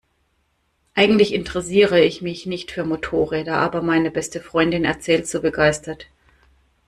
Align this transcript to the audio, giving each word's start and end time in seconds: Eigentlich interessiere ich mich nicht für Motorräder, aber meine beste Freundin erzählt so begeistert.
Eigentlich 0.95 1.31
interessiere 1.31 2.01
ich 2.03 2.23
mich 2.23 2.47
nicht 2.47 2.71
für 2.71 2.83
Motorräder, 2.83 3.57
aber 3.57 3.83
meine 3.83 4.09
beste 4.09 4.41
Freundin 4.41 4.83
erzählt 4.83 5.27
so 5.27 5.41
begeistert. 5.43 6.07